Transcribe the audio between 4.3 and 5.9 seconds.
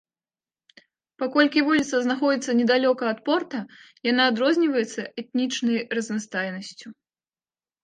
адрозніваецца этнічнай